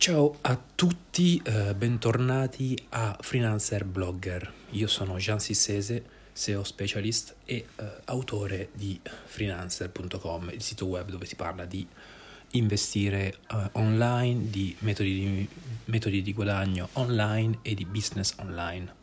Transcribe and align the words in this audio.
Ciao 0.00 0.38
a 0.40 0.58
tutti, 0.74 1.42
eh, 1.44 1.74
bentornati 1.74 2.74
a 2.88 3.18
Freelancer 3.20 3.84
Blogger. 3.84 4.50
Io 4.70 4.86
sono 4.86 5.18
Jean 5.18 5.40
Sissese, 5.40 6.02
SEO 6.32 6.64
specialist 6.64 7.36
e 7.44 7.66
eh, 7.76 7.84
autore 8.06 8.70
di 8.72 8.98
freelancer.com, 9.02 10.52
il 10.54 10.62
sito 10.62 10.86
web 10.86 11.10
dove 11.10 11.26
si 11.26 11.36
parla 11.36 11.66
di 11.66 11.86
investire 12.52 13.40
eh, 13.50 13.68
online, 13.72 14.48
di 14.48 14.74
metodi, 14.78 15.12
di 15.12 15.48
metodi 15.84 16.22
di 16.22 16.32
guadagno 16.32 16.88
online 16.94 17.58
e 17.60 17.74
di 17.74 17.84
business 17.84 18.32
online. 18.38 18.94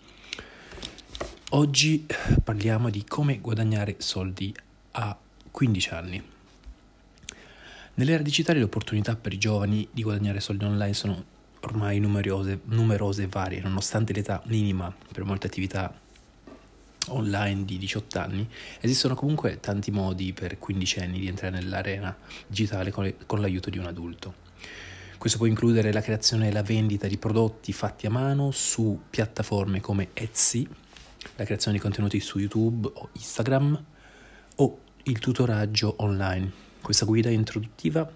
Oggi 1.49 2.07
parliamo 2.43 2.89
di 2.89 3.03
come 3.03 3.37
guadagnare 3.37 3.97
soldi 3.99 4.51
a 4.93 5.15
15 5.51 5.89
anni. 5.91 6.35
Nell'era 7.97 8.21
digitale 8.21 8.59
le 8.59 8.65
opportunità 8.65 9.15
per 9.15 9.33
i 9.33 9.39
giovani 9.39 9.87
di 9.91 10.03
guadagnare 10.03 10.39
soldi 10.39 10.65
online 10.65 10.93
sono 10.93 11.23
ormai 11.61 11.99
numerose, 11.99 12.59
numerose 12.65 13.23
e 13.23 13.27
varie, 13.27 13.59
nonostante 13.59 14.13
l'età 14.13 14.39
minima 14.45 14.95
per 15.11 15.23
molte 15.23 15.47
attività 15.47 15.91
online 17.07 17.65
di 17.65 17.79
18 17.79 18.19
anni, 18.19 18.47
esistono 18.81 19.15
comunque 19.15 19.59
tanti 19.59 19.89
modi 19.89 20.31
per 20.31 20.59
quindicenni 20.59 21.17
di 21.17 21.27
entrare 21.27 21.55
nell'arena 21.55 22.15
digitale 22.45 22.91
con, 22.91 23.05
le, 23.05 23.15
con 23.25 23.41
l'aiuto 23.41 23.71
di 23.71 23.79
un 23.79 23.87
adulto. 23.87 24.45
Questo 25.17 25.39
può 25.39 25.47
includere 25.47 25.91
la 25.91 26.01
creazione 26.01 26.49
e 26.49 26.51
la 26.51 26.61
vendita 26.61 27.07
di 27.07 27.17
prodotti 27.17 27.73
fatti 27.73 28.05
a 28.05 28.11
mano 28.11 28.51
su 28.51 29.01
piattaforme 29.09 29.81
come 29.81 30.09
Etsy, 30.13 30.67
la 31.35 31.45
creazione 31.45 31.77
di 31.77 31.81
contenuti 31.81 32.19
su 32.19 32.37
YouTube 32.37 32.91
o 32.93 33.09
Instagram 33.13 33.83
o 34.57 34.79
il 35.01 35.17
tutoraggio 35.17 35.95
online 35.97 36.66
questa 36.87 37.03
guida 37.03 37.29
introduttiva 37.29 38.09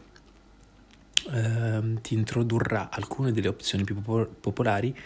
eh, 1.29 1.81
ti 2.01 2.13
introdurrà 2.13 2.89
alcune 2.89 3.33
delle 3.33 3.49
opzioni 3.49 3.83
più 3.83 4.01
popolari 4.01 4.97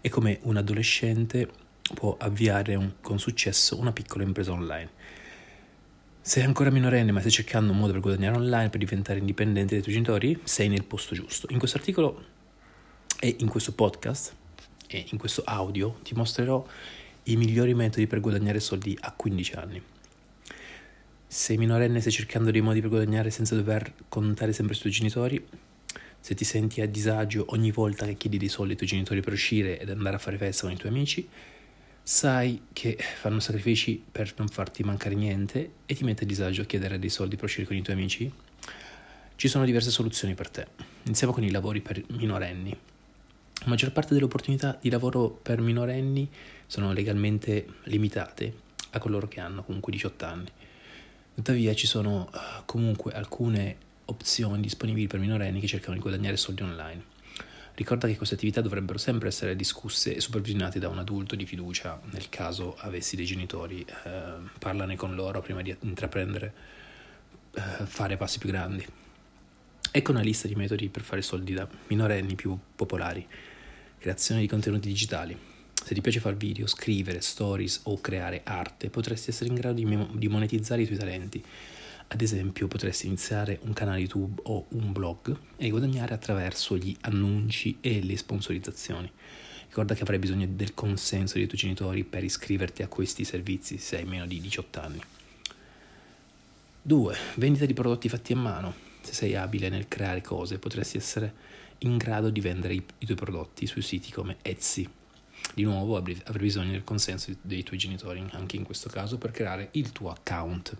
e 0.00 0.08
come 0.08 0.38
un 0.44 0.56
adolescente 0.56 1.46
può 1.92 2.16
avviare 2.18 2.76
un, 2.76 2.92
con 3.02 3.18
successo 3.18 3.78
una 3.78 3.92
piccola 3.92 4.24
impresa 4.24 4.52
online. 4.52 4.88
Sei 6.22 6.44
ancora 6.44 6.70
minorenne 6.70 7.12
ma 7.12 7.18
stai 7.18 7.30
cercando 7.30 7.72
un 7.72 7.78
modo 7.78 7.92
per 7.92 8.00
guadagnare 8.00 8.38
online, 8.38 8.70
per 8.70 8.78
diventare 8.78 9.18
indipendente 9.18 9.74
dai 9.74 9.82
tuoi 9.82 9.92
genitori, 9.96 10.40
sei 10.44 10.68
nel 10.68 10.84
posto 10.84 11.14
giusto. 11.14 11.46
In 11.50 11.58
questo 11.58 11.76
articolo 11.76 12.24
e 13.20 13.36
in 13.40 13.48
questo 13.48 13.72
podcast 13.72 14.34
e 14.86 15.04
in 15.10 15.18
questo 15.18 15.42
audio 15.44 15.98
ti 16.02 16.14
mostrerò 16.14 16.66
i 17.24 17.36
migliori 17.36 17.74
metodi 17.74 18.06
per 18.06 18.20
guadagnare 18.20 18.60
soldi 18.60 18.96
a 18.98 19.12
15 19.12 19.54
anni. 19.56 19.82
Sei 21.32 21.56
minorenne 21.56 22.00
stai 22.00 22.10
cercando 22.10 22.50
dei 22.50 22.60
modi 22.60 22.80
per 22.80 22.88
guadagnare 22.88 23.30
senza 23.30 23.54
dover 23.54 23.92
contare 24.08 24.52
sempre 24.52 24.74
sui 24.74 24.90
tuoi 24.90 24.94
genitori? 24.94 25.46
Se 26.18 26.34
ti 26.34 26.44
senti 26.44 26.80
a 26.80 26.88
disagio 26.88 27.44
ogni 27.50 27.70
volta 27.70 28.04
che 28.04 28.16
chiedi 28.16 28.36
dei 28.36 28.48
soldi 28.48 28.72
ai 28.72 28.76
tuoi 28.76 28.88
genitori 28.88 29.20
per 29.20 29.34
uscire 29.34 29.78
ed 29.78 29.90
andare 29.90 30.16
a 30.16 30.18
fare 30.18 30.38
festa 30.38 30.62
con 30.62 30.72
i 30.72 30.76
tuoi 30.76 30.90
amici, 30.90 31.28
sai 32.02 32.62
che 32.72 32.98
fanno 33.20 33.38
sacrifici 33.38 34.02
per 34.10 34.34
non 34.38 34.48
farti 34.48 34.82
mancare 34.82 35.14
niente 35.14 35.70
e 35.86 35.94
ti 35.94 36.02
mette 36.02 36.24
a 36.24 36.26
disagio 36.26 36.62
a 36.62 36.64
chiedere 36.64 36.98
dei 36.98 37.10
soldi 37.10 37.36
per 37.36 37.44
uscire 37.44 37.64
con 37.64 37.76
i 37.76 37.82
tuoi 37.82 37.94
amici? 37.94 38.32
Ci 39.36 39.46
sono 39.46 39.64
diverse 39.64 39.90
soluzioni 39.92 40.34
per 40.34 40.50
te. 40.50 40.66
Iniziamo 41.04 41.32
con 41.32 41.44
i 41.44 41.52
lavori 41.52 41.80
per 41.80 42.02
minorenni. 42.08 42.76
La 43.60 43.66
maggior 43.66 43.92
parte 43.92 44.14
delle 44.14 44.26
opportunità 44.26 44.76
di 44.80 44.90
lavoro 44.90 45.30
per 45.30 45.60
minorenni 45.60 46.28
sono 46.66 46.92
legalmente 46.92 47.66
limitate 47.84 48.52
a 48.90 48.98
coloro 48.98 49.28
che 49.28 49.38
hanno 49.38 49.62
comunque 49.62 49.92
18 49.92 50.24
anni. 50.24 50.50
Tuttavia 51.34 51.74
ci 51.74 51.86
sono 51.86 52.28
uh, 52.32 52.38
comunque 52.66 53.12
alcune 53.12 53.76
opzioni 54.06 54.60
disponibili 54.60 55.06
per 55.06 55.20
minorenni 55.20 55.60
che 55.60 55.66
cercano 55.66 55.94
di 55.94 56.00
guadagnare 56.00 56.36
soldi 56.36 56.62
online. 56.62 57.18
Ricorda 57.74 58.06
che 58.08 58.16
queste 58.16 58.34
attività 58.34 58.60
dovrebbero 58.60 58.98
sempre 58.98 59.28
essere 59.28 59.56
discusse 59.56 60.14
e 60.14 60.20
supervisionate 60.20 60.78
da 60.78 60.88
un 60.88 60.98
adulto 60.98 61.34
di 61.34 61.46
fiducia 61.46 61.98
nel 62.10 62.28
caso 62.28 62.76
avessi 62.76 63.16
dei 63.16 63.24
genitori. 63.24 63.80
Eh, 63.80 64.32
parlane 64.58 64.96
con 64.96 65.14
loro 65.14 65.40
prima 65.40 65.62
di 65.62 65.74
intraprendere, 65.80 66.52
eh, 67.54 67.60
fare 67.86 68.18
passi 68.18 68.38
più 68.38 68.50
grandi. 68.50 68.84
Ecco 69.92 70.10
una 70.10 70.20
lista 70.20 70.46
di 70.46 70.54
metodi 70.54 70.88
per 70.88 71.02
fare 71.02 71.22
soldi 71.22 71.54
da 71.54 71.66
minorenni 71.86 72.34
più 72.34 72.58
popolari. 72.76 73.26
Creazione 73.98 74.42
di 74.42 74.46
contenuti 74.46 74.88
digitali, 74.88 75.36
se 75.84 75.94
ti 75.94 76.00
piace 76.00 76.20
fare 76.20 76.36
video, 76.36 76.66
scrivere, 76.66 77.20
stories 77.20 77.80
o 77.84 78.00
creare 78.00 78.42
arte, 78.44 78.90
potresti 78.90 79.30
essere 79.30 79.48
in 79.48 79.54
grado 79.54 79.82
di, 79.82 80.06
di 80.12 80.28
monetizzare 80.28 80.82
i 80.82 80.86
tuoi 80.86 80.98
talenti. 80.98 81.42
Ad 82.08 82.20
esempio, 82.20 82.68
potresti 82.68 83.06
iniziare 83.06 83.58
un 83.62 83.72
canale 83.72 84.00
YouTube 84.00 84.42
o 84.44 84.66
un 84.70 84.92
blog 84.92 85.36
e 85.56 85.70
guadagnare 85.70 86.14
attraverso 86.14 86.76
gli 86.76 86.94
annunci 87.02 87.78
e 87.80 88.02
le 88.02 88.16
sponsorizzazioni. 88.16 89.10
Ricorda 89.68 89.94
che 89.94 90.02
avrai 90.02 90.18
bisogno 90.18 90.46
del 90.48 90.74
consenso 90.74 91.34
dei 91.34 91.46
tuoi 91.46 91.60
genitori 91.60 92.04
per 92.04 92.24
iscriverti 92.24 92.82
a 92.82 92.88
questi 92.88 93.24
servizi 93.24 93.78
se 93.78 93.96
hai 93.96 94.04
meno 94.04 94.26
di 94.26 94.40
18 94.40 94.80
anni. 94.80 95.00
2. 96.82 97.16
Vendita 97.36 97.66
di 97.66 97.74
prodotti 97.74 98.08
fatti 98.08 98.32
a 98.32 98.36
mano. 98.36 98.74
Se 99.02 99.12
sei 99.12 99.36
abile 99.36 99.68
nel 99.68 99.88
creare 99.88 100.20
cose, 100.20 100.58
potresti 100.58 100.98
essere 100.98 101.32
in 101.78 101.96
grado 101.96 102.28
di 102.30 102.40
vendere 102.40 102.74
i, 102.74 102.82
i 102.98 103.04
tuoi 103.06 103.16
prodotti 103.16 103.66
su 103.66 103.80
siti 103.80 104.10
come 104.10 104.36
Etsy 104.42 104.98
di 105.54 105.62
nuovo 105.64 105.96
avrai 105.96 106.16
bisogno 106.38 106.70
del 106.72 106.84
consenso 106.84 107.32
dei 107.42 107.62
tuoi 107.62 107.78
genitori, 107.78 108.24
anche 108.32 108.56
in 108.56 108.64
questo 108.64 108.88
caso, 108.88 109.18
per 109.18 109.30
creare 109.30 109.68
il 109.72 109.92
tuo 109.92 110.10
account. 110.10 110.76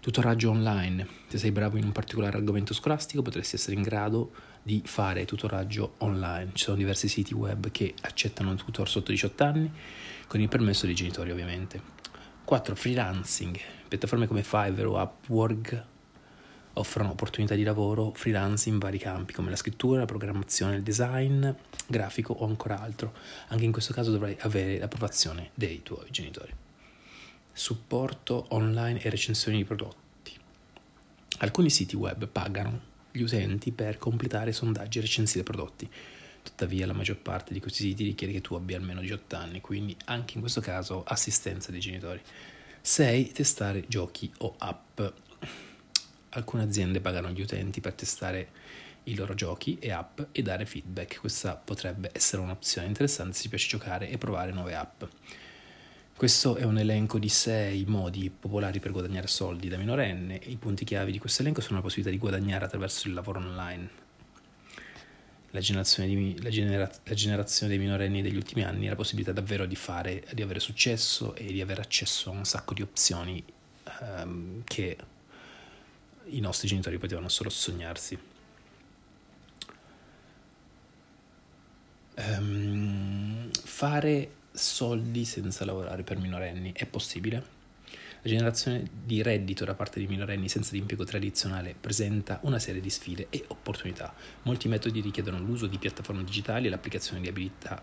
Tutoraggio 0.00 0.50
online. 0.50 1.06
Se 1.26 1.38
sei 1.38 1.50
bravo 1.50 1.76
in 1.76 1.84
un 1.84 1.92
particolare 1.92 2.36
argomento 2.36 2.72
scolastico 2.72 3.22
potresti 3.22 3.56
essere 3.56 3.76
in 3.76 3.82
grado 3.82 4.32
di 4.62 4.82
fare 4.84 5.24
tutoraggio 5.24 5.94
online. 5.98 6.52
Ci 6.54 6.64
sono 6.64 6.76
diversi 6.76 7.08
siti 7.08 7.34
web 7.34 7.70
che 7.70 7.94
accettano 8.02 8.54
tutor 8.54 8.88
sotto 8.88 9.10
18 9.10 9.44
anni, 9.44 9.70
con 10.26 10.40
il 10.40 10.48
permesso 10.48 10.86
dei 10.86 10.94
genitori 10.94 11.30
ovviamente. 11.30 11.96
4. 12.44 12.74
Freelancing. 12.74 13.58
Piattaforme 13.88 14.26
come 14.26 14.42
Fiverr 14.42 14.86
o 14.86 15.00
Upwork 15.00 15.84
offrono 16.78 17.10
opportunità 17.10 17.54
di 17.54 17.62
lavoro 17.62 18.12
freelance 18.14 18.68
in 18.68 18.78
vari 18.78 18.98
campi 18.98 19.32
come 19.32 19.50
la 19.50 19.56
scrittura, 19.56 20.00
la 20.00 20.06
programmazione, 20.06 20.76
il 20.76 20.82
design, 20.82 21.48
grafico 21.86 22.32
o 22.32 22.46
ancora 22.46 22.80
altro. 22.80 23.12
Anche 23.48 23.64
in 23.64 23.72
questo 23.72 23.92
caso 23.92 24.10
dovrai 24.10 24.36
avere 24.40 24.78
l'approvazione 24.78 25.50
dei 25.54 25.82
tuoi 25.82 26.10
genitori. 26.10 26.52
Supporto 27.52 28.46
online 28.50 29.00
e 29.02 29.10
recensioni 29.10 29.58
di 29.58 29.64
prodotti. 29.64 30.32
Alcuni 31.38 31.70
siti 31.70 31.96
web 31.96 32.26
pagano 32.28 32.80
gli 33.10 33.22
utenti 33.22 33.72
per 33.72 33.98
completare 33.98 34.52
sondaggi 34.52 34.98
e 34.98 35.02
recensire 35.02 35.42
prodotti. 35.42 35.90
Tuttavia 36.42 36.86
la 36.86 36.92
maggior 36.92 37.18
parte 37.18 37.52
di 37.52 37.60
questi 37.60 37.82
siti 37.82 38.04
richiede 38.04 38.32
che 38.32 38.40
tu 38.40 38.54
abbia 38.54 38.76
almeno 38.76 39.00
18 39.00 39.36
anni, 39.36 39.60
quindi 39.60 39.96
anche 40.06 40.34
in 40.34 40.40
questo 40.40 40.60
caso 40.60 41.02
assistenza 41.04 41.70
dei 41.70 41.80
genitori. 41.80 42.20
6. 42.80 43.32
Testare 43.32 43.84
giochi 43.88 44.32
o 44.38 44.54
app 44.58 45.00
alcune 46.30 46.62
aziende 46.62 47.00
pagano 47.00 47.30
gli 47.30 47.40
utenti 47.40 47.80
per 47.80 47.94
testare 47.94 48.48
i 49.04 49.14
loro 49.14 49.34
giochi 49.34 49.78
e 49.78 49.90
app 49.90 50.20
e 50.32 50.42
dare 50.42 50.66
feedback. 50.66 51.20
Questa 51.20 51.54
potrebbe 51.56 52.10
essere 52.12 52.42
un'opzione 52.42 52.86
interessante 52.86 53.34
se 53.34 53.42
ti 53.42 53.48
piace 53.48 53.68
giocare 53.68 54.08
e 54.08 54.18
provare 54.18 54.52
nuove 54.52 54.74
app. 54.74 55.02
Questo 56.18 56.56
è 56.56 56.64
un 56.64 56.78
elenco 56.78 57.18
di 57.18 57.28
6 57.28 57.84
modi 57.86 58.28
popolari 58.28 58.80
per 58.80 58.90
guadagnare 58.90 59.28
soldi 59.28 59.68
da 59.68 59.76
minorenne. 59.76 60.40
I 60.46 60.56
punti 60.56 60.84
chiavi 60.84 61.12
di 61.12 61.18
questo 61.18 61.42
elenco 61.42 61.60
sono 61.60 61.76
la 61.76 61.82
possibilità 61.82 62.10
di 62.12 62.20
guadagnare 62.20 62.64
attraverso 62.64 63.06
il 63.06 63.14
lavoro 63.14 63.38
online. 63.38 63.88
La 65.52 65.60
generazione, 65.60 66.08
di, 66.08 66.42
la, 66.42 66.50
genera, 66.50 66.90
la 67.04 67.14
generazione, 67.14 67.70
dei 67.70 67.80
minorenni 67.80 68.20
degli 68.20 68.34
ultimi 68.36 68.64
anni 68.64 68.86
ha 68.86 68.90
la 68.90 68.96
possibilità 68.96 69.32
davvero 69.32 69.64
di, 69.64 69.76
fare, 69.76 70.24
di 70.32 70.42
avere 70.42 70.58
successo 70.58 71.36
e 71.36 71.44
di 71.44 71.60
avere 71.60 71.80
accesso 71.80 72.30
a 72.30 72.32
un 72.32 72.44
sacco 72.44 72.74
di 72.74 72.82
opzioni 72.82 73.42
um, 74.00 74.62
che 74.64 74.96
i 76.30 76.40
nostri 76.40 76.68
genitori 76.68 76.98
potevano 76.98 77.28
solo 77.28 77.50
sognarsi. 77.50 78.18
Um, 82.16 83.50
fare 83.52 84.30
soldi 84.50 85.24
senza 85.24 85.64
lavorare 85.64 86.02
per 86.02 86.18
minorenni 86.18 86.72
è 86.74 86.84
possibile? 86.86 87.56
La 88.22 88.30
generazione 88.30 88.90
di 89.04 89.22
reddito 89.22 89.64
da 89.64 89.74
parte 89.74 90.00
di 90.00 90.08
minorenni 90.08 90.48
senza 90.48 90.72
l'impiego 90.72 91.04
tradizionale 91.04 91.76
presenta 91.78 92.40
una 92.42 92.58
serie 92.58 92.80
di 92.80 92.90
sfide 92.90 93.28
e 93.30 93.44
opportunità. 93.48 94.12
Molti 94.42 94.66
metodi 94.66 95.00
richiedono 95.00 95.38
l'uso 95.38 95.68
di 95.68 95.78
piattaforme 95.78 96.24
digitali 96.24 96.66
e 96.66 96.70
l'applicazione 96.70 97.20
di 97.20 97.28
abilità 97.28 97.80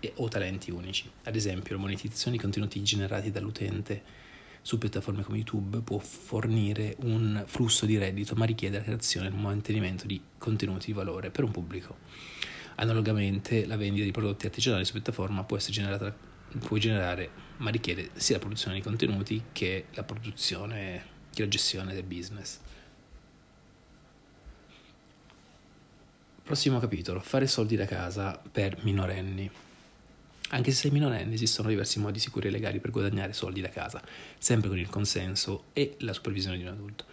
e 0.00 0.12
o 0.16 0.28
talenti 0.28 0.70
unici. 0.70 1.10
Ad 1.24 1.36
esempio, 1.36 1.74
la 1.74 1.82
monetizzazione 1.82 2.36
di 2.36 2.42
contenuti 2.42 2.82
generati 2.82 3.30
dall'utente 3.30 4.02
su 4.64 4.78
piattaforme 4.78 5.22
come 5.22 5.36
YouTube 5.36 5.80
può 5.80 5.98
fornire 5.98 6.96
un 7.00 7.44
flusso 7.46 7.84
di 7.84 7.98
reddito, 7.98 8.34
ma 8.34 8.46
richiede 8.46 8.78
la 8.78 8.82
creazione 8.82 9.26
e 9.26 9.30
il 9.30 9.36
mantenimento 9.36 10.06
di 10.06 10.18
contenuti 10.38 10.86
di 10.86 10.92
valore 10.94 11.30
per 11.30 11.44
un 11.44 11.50
pubblico. 11.50 11.98
Analogamente, 12.76 13.66
la 13.66 13.76
vendita 13.76 14.06
di 14.06 14.10
prodotti 14.10 14.46
artigianali 14.46 14.86
su 14.86 14.92
piattaforma 14.92 15.44
può 15.44 15.58
generata, 15.58 16.16
può 16.60 16.78
generare, 16.78 17.28
ma 17.58 17.68
richiede 17.68 18.08
sia 18.14 18.36
la 18.36 18.40
produzione 18.40 18.76
di 18.76 18.82
contenuti 18.82 19.42
che 19.52 19.84
la 19.92 20.02
produzione, 20.02 21.04
che 21.30 21.42
la 21.42 21.48
gestione 21.48 21.92
del 21.92 22.04
business. 22.04 22.58
Prossimo 26.42 26.78
capitolo, 26.80 27.20
fare 27.20 27.46
soldi 27.46 27.76
da 27.76 27.84
casa 27.84 28.40
per 28.50 28.82
minorenni. 28.82 29.50
Anche 30.50 30.70
se 30.70 30.76
sei 30.76 30.90
minorenne 30.90 31.34
esistono 31.34 31.68
diversi 31.68 31.98
modi 31.98 32.18
sicuri 32.18 32.48
e 32.48 32.50
legali 32.50 32.78
per 32.78 32.90
guadagnare 32.90 33.32
soldi 33.32 33.60
da 33.60 33.70
casa, 33.70 34.02
sempre 34.38 34.68
con 34.68 34.78
il 34.78 34.88
consenso 34.88 35.64
e 35.72 35.96
la 36.00 36.12
supervisione 36.12 36.56
di 36.56 36.62
un 36.62 36.68
adulto. 36.68 37.04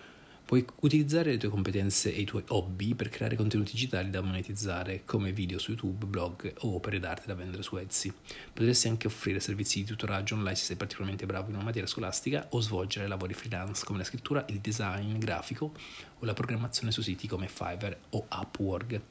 Puoi 0.45 0.65
utilizzare 0.81 1.31
le 1.31 1.37
tue 1.37 1.47
competenze 1.47 2.13
e 2.13 2.19
i 2.19 2.25
tuoi 2.25 2.43
hobby 2.49 2.93
per 2.93 3.07
creare 3.07 3.37
contenuti 3.37 3.71
digitali 3.71 4.09
da 4.09 4.19
monetizzare, 4.19 5.03
come 5.05 5.31
video 5.31 5.57
su 5.57 5.71
YouTube, 5.71 6.05
blog 6.05 6.53
o 6.59 6.75
opere 6.75 6.99
d'arte 6.99 7.27
da 7.27 7.35
vendere 7.35 7.63
su 7.63 7.77
Etsy. 7.77 8.11
Potresti 8.51 8.89
anche 8.89 9.07
offrire 9.07 9.39
servizi 9.39 9.79
di 9.79 9.85
tutoraggio 9.85 10.35
online 10.35 10.55
se 10.55 10.65
sei 10.65 10.75
particolarmente 10.75 11.25
bravo 11.25 11.47
in 11.47 11.55
una 11.55 11.63
materia 11.63 11.87
scolastica 11.87 12.47
o 12.49 12.59
svolgere 12.59 13.07
lavori 13.07 13.33
freelance 13.33 13.85
come 13.85 13.99
la 13.99 14.03
scrittura, 14.03 14.45
il 14.49 14.59
design 14.59 15.17
grafico 15.17 15.71
o 16.19 16.25
la 16.25 16.33
programmazione 16.33 16.91
su 16.91 17.01
siti 17.01 17.27
come 17.27 17.47
Fiverr 17.47 17.95
o 18.09 18.25
Upwork. 18.29 19.01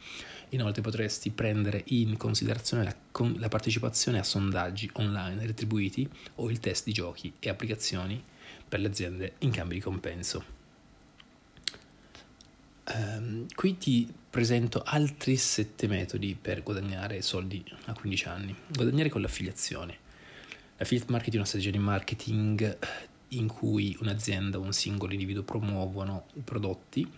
Inoltre 0.51 0.83
potresti 0.83 1.31
prendere 1.31 1.85
in 1.87 2.19
considerazione 2.19 2.85
la, 2.85 2.95
con, 3.11 3.35
la 3.39 3.49
partecipazione 3.49 4.19
a 4.19 4.25
sondaggi 4.25 4.91
online 4.95 5.47
retribuiti 5.47 6.07
o 6.35 6.51
il 6.51 6.61
test 6.61 6.85
di 6.85 6.93
giochi 6.93 7.33
e 7.39 7.49
applicazioni 7.49 8.23
per 8.69 8.81
le 8.81 8.89
aziende 8.89 9.35
in 9.39 9.51
cambio 9.51 9.77
di 9.77 9.83
compenso. 9.83 10.60
Um, 12.93 13.47
qui 13.55 13.79
ti 13.79 14.13
presento 14.31 14.83
altri 14.85 15.37
sette 15.37 15.87
metodi 15.87 16.37
per 16.41 16.63
guadagnare 16.63 17.23
soldi 17.23 17.65
a 17.87 17.93
15 17.93 18.29
anni. 18.29 18.57
Guadagnare 18.69 19.09
con 19.09 19.21
l'affiliazione. 19.21 19.97
L'affiliate 20.77 21.11
marketing 21.11 21.35
è 21.35 21.39
una 21.39 21.47
strategia 21.47 21.71
di 21.71 21.79
marketing 21.79 22.79
in 23.29 23.47
cui 23.47 23.97
un'azienda 24.01 24.59
o 24.59 24.63
un 24.63 24.73
singolo 24.73 25.13
individuo 25.13 25.43
promuovono 25.43 26.27
prodotti 26.43 27.09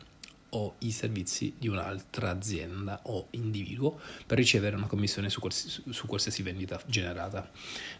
o 0.55 0.75
i 0.81 0.91
servizi 0.91 1.55
di 1.59 1.69
un'altra 1.69 2.31
azienda 2.31 3.01
o 3.05 3.29
individuo 3.31 3.99
per 4.27 4.37
ricevere 4.37 4.77
una 4.77 4.87
commissione 4.87 5.31
su 5.31 5.41
qualsiasi, 5.41 5.83
su 5.89 6.07
qualsiasi 6.07 6.43
vendita 6.43 6.83
generata. 6.85 7.51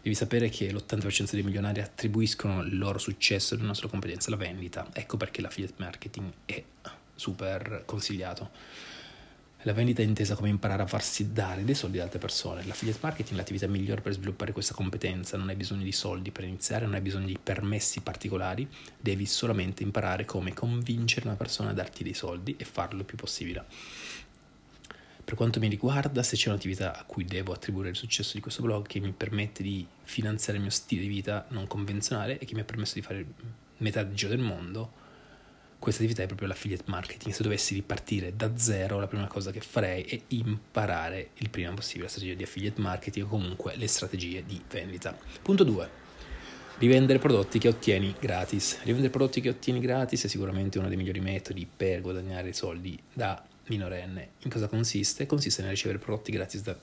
Devi 0.01 0.13
sapere 0.13 0.49
che 0.49 0.71
l'80% 0.71 1.31
dei 1.31 1.41
milionari 1.41 1.81
attribuiscono 1.81 2.61
il 2.61 2.77
loro 2.77 2.99
successo 2.99 3.55
alla 3.55 3.63
nostra 3.63 3.87
competenza 3.87 4.27
alla 4.27 4.37
vendita. 4.37 4.87
Ecco 4.93 5.17
perché 5.17 5.41
l'affiliate 5.41 5.73
marketing 5.77 6.31
è 6.45 6.63
super 7.15 7.83
consigliato. 7.85 8.49
La 9.65 9.71
vendita 9.71 10.01
è 10.01 10.05
intesa 10.05 10.35
come 10.35 10.49
imparare 10.49 10.81
a 10.81 10.87
farsi 10.87 11.31
dare 11.31 11.63
dei 11.63 11.73
soldi 11.73 11.97
da 11.97 12.03
altre 12.03 12.19
persone. 12.19 12.65
L'affiliate 12.65 12.99
marketing 13.01 13.35
è 13.35 13.37
l'attività 13.37 13.67
migliore 13.67 14.01
per 14.01 14.11
sviluppare 14.11 14.51
questa 14.51 14.73
competenza. 14.73 15.37
Non 15.37 15.47
hai 15.47 15.55
bisogno 15.55 15.83
di 15.83 15.93
soldi 15.93 16.31
per 16.31 16.43
iniziare, 16.43 16.83
non 16.83 16.95
hai 16.95 17.01
bisogno 17.01 17.27
di 17.27 17.39
permessi 17.41 18.01
particolari, 18.01 18.67
devi 18.99 19.25
solamente 19.25 19.81
imparare 19.81 20.25
come 20.25 20.53
convincere 20.53 21.27
una 21.27 21.37
persona 21.37 21.69
a 21.69 21.73
darti 21.73 22.03
dei 22.03 22.13
soldi 22.13 22.55
e 22.57 22.65
farlo 22.65 22.99
il 22.99 23.05
più 23.05 23.15
possibile. 23.15 23.63
Per 25.23 25.35
quanto 25.35 25.61
mi 25.61 25.69
riguarda, 25.69 26.21
se 26.21 26.35
c'è 26.35 26.49
un'attività 26.49 26.99
a 26.99 27.05
cui 27.05 27.23
devo 27.23 27.53
attribuire 27.53 27.87
il 27.87 27.95
successo 27.95 28.33
di 28.33 28.41
questo 28.41 28.61
blog 28.61 28.85
che 28.85 28.99
mi 28.99 29.13
permette 29.13 29.63
di 29.63 29.87
finanziare 30.03 30.57
il 30.57 30.63
mio 30.63 30.71
stile 30.71 31.03
di 31.03 31.07
vita 31.07 31.45
non 31.49 31.67
convenzionale 31.67 32.37
e 32.37 32.45
che 32.45 32.53
mi 32.53 32.59
ha 32.59 32.65
permesso 32.65 32.95
di 32.95 33.01
fare 33.01 33.25
metà 33.77 34.03
del 34.03 34.13
giro 34.13 34.31
del 34.31 34.43
mondo, 34.43 34.91
questa 35.83 36.01
attività 36.01 36.23
è 36.23 36.27
proprio 36.27 36.47
l'affiliate 36.47 36.85
marketing. 36.85 37.33
Se 37.33 37.43
dovessi 37.43 37.73
ripartire 37.73 38.33
da 38.37 38.55
zero, 38.55 39.01
la 39.01 39.07
prima 39.07 39.27
cosa 39.27 39.51
che 39.51 39.59
farei 39.59 40.03
è 40.03 40.17
imparare 40.29 41.31
il 41.39 41.49
prima 41.49 41.73
possibile 41.73 42.05
la 42.05 42.09
strategia 42.09 42.35
di 42.35 42.43
affiliate 42.43 42.79
marketing 42.79 43.25
o 43.25 43.27
comunque 43.27 43.75
le 43.75 43.87
strategie 43.87 44.45
di 44.45 44.61
vendita. 44.71 45.13
Punto 45.41 45.65
2. 45.65 45.89
Rivendere 46.77 47.19
prodotti 47.19 47.59
che 47.59 47.67
ottieni 47.67 48.15
gratis. 48.17 48.79
Rivendere 48.83 49.09
prodotti 49.09 49.41
che 49.41 49.49
ottieni 49.49 49.81
gratis 49.81 50.23
è 50.23 50.27
sicuramente 50.29 50.79
uno 50.79 50.87
dei 50.87 50.95
migliori 50.95 51.19
metodi 51.19 51.67
per 51.67 51.99
guadagnare 51.99 52.53
soldi 52.53 52.97
da 53.11 53.45
minorenne. 53.67 54.29
In 54.43 54.51
cosa 54.51 54.67
consiste? 54.67 55.25
Consiste 55.25 55.63
nel 55.63 55.71
ricevere 55.71 55.99
prodotti 55.99 56.31
gratis 56.31 56.61
da, 56.61 56.77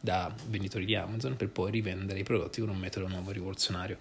da 0.00 0.34
venditori 0.48 0.84
di 0.84 0.96
Amazon 0.96 1.36
per 1.36 1.48
poi 1.48 1.70
rivendere 1.70 2.18
i 2.18 2.24
prodotti 2.24 2.58
con 2.58 2.70
un 2.70 2.78
metodo 2.78 3.06
nuovo 3.06 3.30
rivoluzionario. 3.30 3.98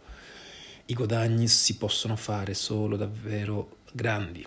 I 0.88 0.94
guadagni 0.96 1.48
si 1.48 1.78
possono 1.78 2.16
fare 2.16 2.56
solo 2.56 2.98
davvero 2.98 3.78
grandi. 3.92 4.46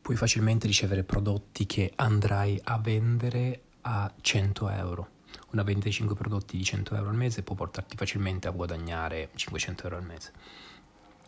Puoi 0.00 0.16
facilmente 0.16 0.66
ricevere 0.66 1.04
prodotti 1.04 1.66
che 1.66 1.92
andrai 1.96 2.60
a 2.64 2.78
vendere 2.78 3.62
a 3.82 4.12
100 4.20 4.68
euro. 4.70 5.08
Una 5.50 5.62
vendita 5.62 5.88
di 5.88 5.94
5 5.94 6.14
prodotti 6.14 6.56
di 6.56 6.64
100 6.64 6.94
euro 6.94 7.10
al 7.10 7.16
mese 7.16 7.42
può 7.42 7.54
portarti 7.54 7.96
facilmente 7.96 8.48
a 8.48 8.50
guadagnare 8.50 9.30
500 9.34 9.82
euro 9.84 9.96
al 9.96 10.04
mese. 10.04 10.32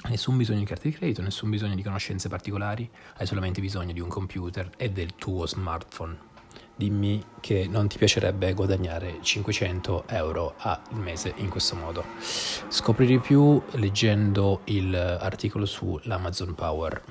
Nessun 0.08 0.36
bisogno 0.38 0.60
di 0.60 0.64
carte 0.64 0.88
di 0.88 0.94
credito, 0.94 1.20
nessun 1.20 1.50
bisogno 1.50 1.74
di 1.74 1.82
conoscenze 1.82 2.28
particolari, 2.28 2.88
hai 3.16 3.26
solamente 3.26 3.60
bisogno 3.60 3.92
di 3.92 4.00
un 4.00 4.08
computer 4.08 4.70
e 4.76 4.90
del 4.90 5.14
tuo 5.14 5.46
smartphone. 5.46 6.28
Dimmi 6.74 7.22
che 7.40 7.66
non 7.68 7.88
ti 7.88 7.98
piacerebbe 7.98 8.54
guadagnare 8.54 9.18
500 9.20 10.08
euro 10.08 10.54
al 10.56 10.80
mese 10.92 11.34
in 11.36 11.50
questo 11.50 11.76
modo. 11.76 12.04
Scopri 12.68 13.04
di 13.04 13.18
più 13.18 13.62
leggendo 13.72 14.62
l'articolo 14.64 15.66
sull'Amazon 15.66 16.54
Power. 16.54 17.02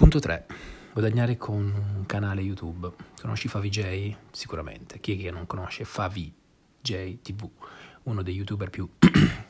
Punto 0.00 0.18
3. 0.18 0.46
Guadagnare 0.94 1.36
con 1.36 1.60
un 1.60 2.06
canale 2.06 2.40
YouTube. 2.40 2.90
Conosci 3.20 3.48
FaviJ? 3.48 4.16
Sicuramente. 4.30 4.98
Chi 4.98 5.12
è 5.12 5.20
che 5.20 5.30
non 5.30 5.46
conosce 5.46 5.84
FaviJ 5.84 7.18
TV? 7.20 7.46
Uno 8.04 8.22
dei 8.22 8.32
youtuber 8.32 8.70
più 8.70 8.88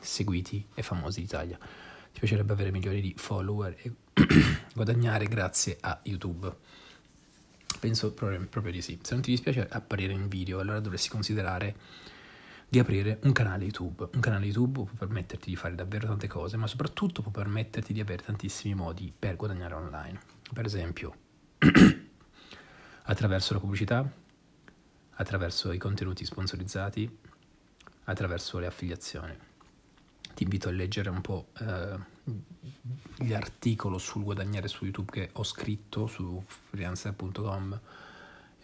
seguiti 0.01 0.67
e 0.73 0.83
famosi 0.83 1.21
d'Italia. 1.21 1.57
Ti 1.57 2.19
piacerebbe 2.19 2.51
avere 2.51 2.69
milioni 2.69 2.99
di 2.99 3.13
follower 3.15 3.77
e 3.81 3.93
guadagnare 4.75 5.25
grazie 5.27 5.77
a 5.79 5.97
YouTube? 6.03 6.53
Penso 7.79 8.11
proprio, 8.11 8.45
proprio 8.49 8.73
di 8.73 8.81
sì. 8.81 8.99
Se 9.01 9.13
non 9.13 9.23
ti 9.23 9.31
dispiace 9.31 9.65
apparire 9.69 10.11
in 10.11 10.27
video, 10.27 10.59
allora 10.59 10.81
dovresti 10.81 11.07
considerare 11.07 11.75
di 12.71 12.79
aprire 12.79 13.19
un 13.23 13.33
canale 13.33 13.65
YouTube. 13.65 14.07
Un 14.13 14.21
canale 14.21 14.45
YouTube 14.45 14.83
può 14.83 14.97
permetterti 14.97 15.49
di 15.49 15.57
fare 15.57 15.75
davvero 15.75 16.07
tante 16.07 16.29
cose, 16.29 16.55
ma 16.55 16.67
soprattutto 16.67 17.21
può 17.21 17.29
permetterti 17.29 17.91
di 17.91 17.99
avere 17.99 18.23
tantissimi 18.23 18.73
modi 18.73 19.11
per 19.17 19.35
guadagnare 19.35 19.73
online 19.73 20.19
per 20.53 20.63
esempio 20.63 21.13
attraverso 23.03 23.53
la 23.53 23.59
pubblicità, 23.59 24.09
attraverso 25.15 25.73
i 25.73 25.77
contenuti 25.77 26.23
sponsorizzati, 26.23 27.17
attraverso 28.05 28.57
le 28.57 28.67
affiliazioni. 28.67 29.37
Ti 30.33 30.43
invito 30.43 30.69
a 30.69 30.71
leggere 30.71 31.09
un 31.09 31.19
po' 31.19 31.47
eh, 31.59 31.99
gli 33.17 33.33
articoli 33.33 33.99
sul 33.99 34.23
guadagnare 34.23 34.69
su 34.69 34.85
YouTube 34.85 35.11
che 35.11 35.29
ho 35.33 35.43
scritto 35.43 36.07
su 36.07 36.41
freelancer.com 36.45 37.81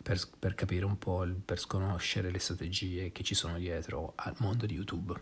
per, 0.08 0.22
per 0.40 0.56
capire 0.56 0.86
un 0.86 0.98
po', 0.98 1.28
per 1.44 1.60
sconoscere 1.60 2.32
le 2.32 2.40
strategie 2.40 3.12
che 3.12 3.24
ci 3.24 3.36
sono 3.36 3.58
dietro 3.58 4.14
al 4.16 4.34
mondo 4.38 4.66
di 4.66 4.74
YouTube. 4.74 5.14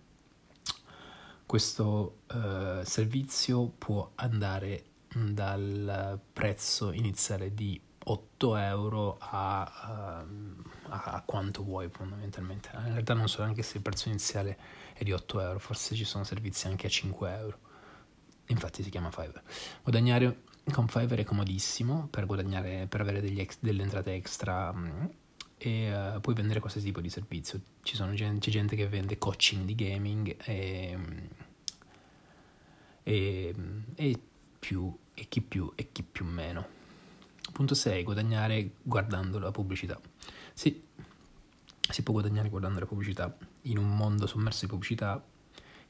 questo 1.48 2.24
uh, 2.30 2.84
servizio 2.84 3.68
può 3.68 4.10
andare 4.16 4.84
dal 5.14 6.20
prezzo 6.30 6.92
iniziale 6.92 7.54
di 7.54 7.80
8 8.04 8.56
euro 8.56 9.16
a, 9.18 10.26
uh, 10.26 10.62
a, 10.88 11.22
quanto 11.24 11.62
vuoi 11.62 11.88
fondamentalmente. 11.88 12.68
In 12.74 12.92
realtà 12.92 13.14
non 13.14 13.28
so 13.28 13.40
neanche 13.40 13.62
se 13.62 13.78
il 13.78 13.82
prezzo 13.82 14.08
iniziale 14.08 14.58
è 14.92 15.04
di 15.04 15.12
8 15.12 15.40
euro, 15.40 15.58
forse 15.58 15.94
ci 15.94 16.04
sono 16.04 16.22
servizi 16.24 16.66
anche 16.66 16.86
a 16.86 16.90
5 16.90 17.34
euro. 17.34 17.58
Infatti 18.48 18.82
si 18.82 18.90
chiama 18.90 19.10
Fiverr. 19.10 19.40
Guadagnare 19.82 20.42
con 20.70 20.86
Fiverr 20.86 21.20
è 21.20 21.24
comodissimo 21.24 22.08
per, 22.08 22.26
per 22.26 23.00
avere 23.00 23.20
ex, 23.20 23.56
delle 23.60 23.82
entrate 23.82 24.12
extra 24.12 24.68
um, 24.68 25.10
e 25.58 25.92
uh, 25.92 26.20
puoi 26.20 26.34
vendere 26.34 26.60
qualsiasi 26.60 26.86
tipo 26.86 27.00
di 27.00 27.10
servizio. 27.10 27.60
Gente, 27.82 28.38
c'è 28.38 28.50
gente 28.50 28.76
che 28.76 28.86
vende 28.88 29.18
coaching 29.18 29.64
di 29.64 29.74
gaming 29.74 30.36
e, 30.44 30.98
e, 33.02 33.54
e, 33.94 34.20
più, 34.58 34.96
e 35.14 35.28
chi 35.28 35.40
più 35.40 35.72
e 35.74 35.88
chi 35.90 36.02
più 36.02 36.24
meno. 36.24 36.76
Punto 37.52 37.74
6. 37.74 38.04
Guadagnare 38.04 38.70
guardando 38.82 39.38
la 39.38 39.50
pubblicità. 39.50 40.00
Sì, 40.54 40.82
si 41.90 42.02
può 42.02 42.12
guadagnare 42.12 42.48
guardando 42.48 42.78
la 42.78 42.86
pubblicità. 42.86 43.36
In 43.62 43.78
un 43.78 43.96
mondo 43.96 44.26
sommerso 44.26 44.64
di 44.64 44.70
pubblicità, 44.70 45.22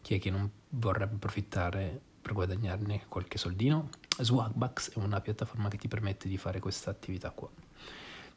chi 0.00 0.14
è 0.14 0.18
che 0.18 0.30
non 0.30 0.50
vorrebbe 0.70 1.16
approfittare 1.16 2.00
per 2.22 2.32
guadagnarne 2.32 3.04
qualche 3.08 3.36
soldino? 3.36 3.90
Swagbucks 4.18 4.92
è 4.92 4.98
una 4.98 5.20
piattaforma 5.20 5.68
che 5.68 5.76
ti 5.76 5.88
permette 5.88 6.28
di 6.28 6.36
fare 6.36 6.58
questa 6.58 6.90
attività 6.90 7.30
qua 7.30 7.50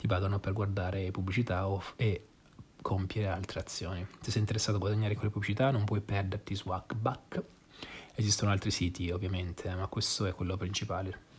ti 0.01 0.08
pagano 0.08 0.39
per 0.39 0.53
guardare 0.53 1.12
pubblicità 1.12 1.63
e 1.96 2.25
compiere 2.81 3.27
altre 3.27 3.60
azioni. 3.60 4.03
Se 4.20 4.31
sei 4.31 4.41
interessato 4.41 4.77
a 4.77 4.79
guadagnare 4.79 5.13
quelle 5.13 5.29
pubblicità 5.29 5.70
non 5.70 5.84
puoi 5.84 6.01
perderti 6.01 6.55
Swagback. 6.55 7.43
Esistono 8.15 8.50
altri 8.50 8.72
siti 8.72 9.12
ovviamente, 9.12 9.72
ma 9.75 9.86
questo 9.86 10.25
è 10.25 10.34
quello 10.34 10.58
principale. 10.58 11.29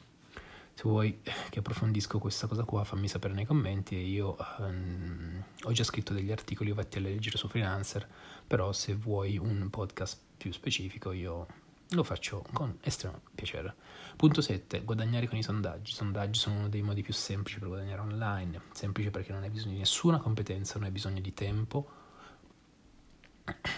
Se 0.75 0.83
vuoi 0.85 1.21
che 1.51 1.59
approfondisco 1.59 2.21
questa 2.21 2.47
cosa 2.47 2.63
qua 2.63 2.85
fammi 2.85 3.09
sapere 3.09 3.35
nei 3.35 3.47
commenti 3.47 3.97
io 3.97 4.37
um, 4.59 5.43
ho 5.65 5.73
già 5.73 5.83
scritto 5.83 6.15
degli 6.15 6.31
articoli 6.31 6.71
vatti 6.71 6.99
a 6.99 7.01
leggere 7.01 7.39
su 7.39 7.49
Freelancer, 7.49 8.09
però 8.47 8.73
se 8.73 8.95
vuoi 8.95 9.39
un 9.39 9.71
podcast 9.71 10.21
più 10.37 10.53
specifico 10.53 11.11
io 11.11 11.49
lo 11.95 12.03
faccio 12.05 12.45
con 12.53 12.79
estremo 12.83 13.21
piacere. 13.35 13.75
Punto 14.17 14.41
7. 14.41 14.83
Guadagnare 14.83 15.29
con 15.29 15.39
i 15.39 15.43
sondaggi. 15.43 15.93
I 15.93 15.95
sondaggi 15.95 16.39
sono 16.39 16.59
uno 16.59 16.69
dei 16.69 16.83
modi 16.83 17.03
più 17.03 17.13
semplici 17.13 17.59
per 17.59 17.69
guadagnare 17.69 18.01
online. 18.01 18.61
Semplice 18.73 19.11
perché 19.11 19.33
non 19.33 19.43
hai 19.43 19.51
bisogno 19.51 19.73
di 19.73 19.79
nessuna 19.79 20.19
competenza, 20.19 20.75
non 20.75 20.85
hai 20.85 20.91
bisogno 20.91 21.21
di 21.21 21.35
tempo 21.35 21.91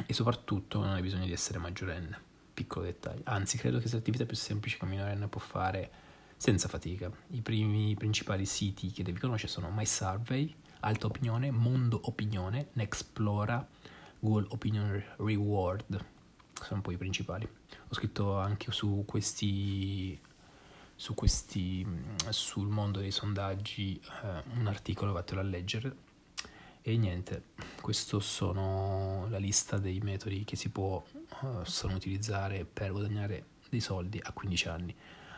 e 0.07 0.13
soprattutto 0.13 0.81
non 0.81 0.91
hai 0.91 1.03
bisogno 1.03 1.25
di 1.25 1.33
essere 1.33 1.59
maggiorenne. 1.59 2.33
Piccolo 2.55 2.85
dettaglio. 2.85 3.23
Anzi, 3.25 3.59
credo 3.59 3.79
che 3.79 3.89
sia 3.89 3.99
l'attività 3.99 4.25
più 4.25 4.37
semplice 4.37 4.77
che 4.79 4.85
un 4.85 4.91
minorenne 4.91 5.29
può 5.29 5.41
fare 5.41 5.91
senza 6.37 6.69
fatica. 6.69 7.11
I 7.31 7.41
primi 7.41 7.95
principali 7.95 8.45
siti 8.47 8.91
che 8.91 9.03
devi 9.03 9.19
conoscere 9.19 9.51
sono 9.51 9.71
MySurvey, 9.71 10.55
Alta 10.81 11.07
Opinione, 11.07 11.51
Mondo 11.51 12.01
Opinione, 12.05 12.69
Nexplora, 12.75 13.67
Google 14.21 14.47
Opinion 14.51 15.03
Reward 15.17 16.13
sono 16.61 16.77
un 16.77 16.81
po' 16.83 16.93
i 16.93 16.97
principali. 16.97 17.49
Ho 17.89 17.95
scritto 17.95 18.39
anche 18.39 18.73
su 18.73 19.05
questi, 19.07 20.19
su 20.95 21.15
questi 21.15 21.87
sul 22.29 22.69
mondo 22.69 23.01
dei 23.01 23.11
sondaggi 23.11 24.01
eh, 24.23 24.43
un 24.59 24.67
articolo, 24.67 25.13
vattelo 25.13 25.41
a 25.41 25.45
leggere. 25.45 25.97
E 26.87 26.99
niente, 26.99 27.45
questa 27.81 28.21
sono 28.21 29.27
la 29.31 29.39
lista 29.39 29.79
dei 29.79 30.01
metodi 30.01 30.45
che 30.45 30.55
si 30.55 30.69
possono 30.69 31.95
uh, 31.95 31.97
utilizzare 31.97 32.67
per 32.67 32.93
guadagnare 32.93 33.45
dei 33.71 33.81
soldi 33.81 34.21
a 34.23 34.33
15 34.33 34.69
anni. 34.69 34.95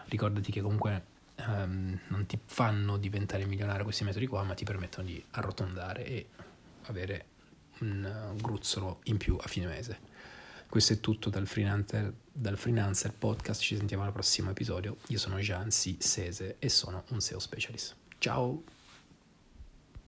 Ricordati 0.06 0.50
che 0.50 0.60
comunque 0.60 1.04
um, 1.36 1.98
non 2.08 2.26
ti 2.26 2.36
fanno 2.44 2.96
diventare 2.96 3.44
milionario 3.44 3.84
questi 3.84 4.02
metodi 4.02 4.26
qua, 4.26 4.42
ma 4.42 4.54
ti 4.54 4.64
permettono 4.64 5.06
di 5.06 5.22
arrotondare 5.30 6.04
e 6.04 6.26
avere 6.86 7.26
un 7.78 8.32
uh, 8.32 8.40
gruzzolo 8.40 9.00
in 9.04 9.16
più 9.16 9.36
a 9.40 9.46
fine 9.46 9.66
mese. 9.66 10.05
Questo 10.68 10.92
è 10.92 11.00
tutto 11.00 11.30
dal 11.30 11.46
Freelancer, 11.46 12.12
dal 12.32 12.58
Freelancer 12.58 13.12
Podcast, 13.12 13.60
ci 13.60 13.76
sentiamo 13.76 14.04
al 14.04 14.12
prossimo 14.12 14.50
episodio. 14.50 14.96
Io 15.08 15.18
sono 15.18 15.38
Jansi 15.38 15.96
Sese 16.00 16.56
e 16.58 16.68
sono 16.68 17.04
un 17.10 17.20
SEO 17.20 17.38
specialist. 17.38 17.94
Ciao! 18.18 18.75